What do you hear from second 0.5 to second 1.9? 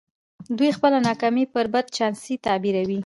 دوی خپله ناکامي پر بد